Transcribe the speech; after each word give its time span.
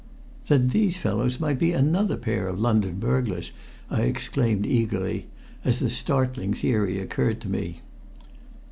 "Then 0.47 0.69
these 0.69 0.97
fellows 0.97 1.39
might 1.39 1.59
be 1.59 1.73
another 1.73 2.17
pair 2.17 2.47
of 2.47 2.59
London 2.59 2.95
burglars!" 2.97 3.51
I 3.87 4.01
exclaimed 4.01 4.65
eagerly, 4.65 5.27
as 5.63 5.77
the 5.77 5.91
startling 5.91 6.55
theory 6.55 6.97
occurred 6.97 7.39
to 7.41 7.47
me. 7.49 7.81